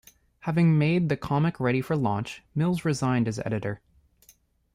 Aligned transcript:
Having 0.39 0.79
made 0.79 1.09
the 1.09 1.15
comic 1.15 1.59
ready 1.59 1.79
for 1.79 1.95
launch, 1.95 2.41
Mills 2.55 2.83
resigned 2.83 3.27
as 3.27 3.37
editor. 3.45 3.81